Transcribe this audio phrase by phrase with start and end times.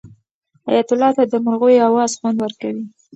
[0.67, 2.85] حیات الله ته د مرغیو اواز خوند ورکوي.